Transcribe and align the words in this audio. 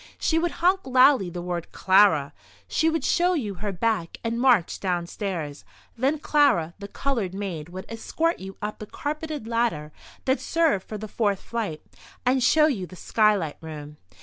She 0.17 0.39
would 0.39 0.53
honk 0.65 0.87
loudly 0.87 1.29
the 1.29 1.43
word 1.43 1.71
"Clara," 1.71 2.33
she 2.67 2.89
would 2.89 3.03
show 3.05 3.33
you 3.35 3.53
her 3.61 3.71
back, 3.71 4.17
and 4.23 4.41
march 4.41 4.79
downstairs. 4.79 5.63
Then 5.95 6.17
Clara, 6.17 6.73
the 6.79 6.87
coloured 6.87 7.35
maid, 7.35 7.69
would 7.69 7.85
escort 7.87 8.39
you 8.39 8.57
up 8.63 8.79
the 8.79 8.87
carpeted 8.87 9.45
ladder 9.45 9.91
that 10.25 10.39
served 10.39 10.87
for 10.89 10.97
the 10.97 11.07
fourth 11.07 11.41
flight, 11.43 11.83
and 12.25 12.43
show 12.43 12.65
you 12.65 12.87
the 12.87 12.95
Skylight 12.95 13.57
Room. 13.61 13.97